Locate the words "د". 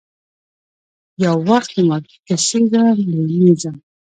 1.75-1.77